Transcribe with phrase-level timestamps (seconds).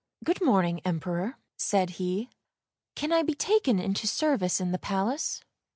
[0.25, 2.27] "Good morning, Emperor," said he;"
[2.95, 5.43] can I be taken into service in the palace?